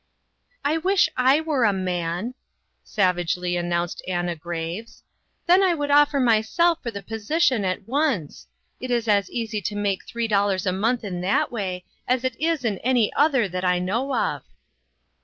"I 0.65 0.79
wish 0.79 1.09
I 1.15 1.41
were 1.41 1.63
a 1.63 1.71
man!" 1.71 2.33
savagely 2.83 3.55
an 3.55 3.69
nounced 3.69 4.01
Anna 4.07 4.35
Graves," 4.35 5.03
then 5.45 5.61
I 5.61 5.75
would 5.75 5.91
offer 5.91 6.19
myself 6.19 6.81
for 6.81 6.89
the 6.89 7.03
position 7.03 7.63
at 7.63 7.87
once. 7.87 8.47
It 8.79 8.89
is 8.89 9.07
as 9.07 9.29
easy 9.29 9.61
to 9.61 9.75
make 9.75 10.03
three 10.07 10.27
dollars 10.27 10.65
a 10.65 10.71
month 10.71 11.03
in 11.03 11.21
that 11.21 11.51
way 11.51 11.83
as 12.07 12.23
it 12.23 12.35
is 12.41 12.65
in 12.65 12.79
any 12.79 13.13
other 13.13 13.47
that 13.49 13.63
I 13.63 13.77
know 13.77 14.15
of." 14.15 14.41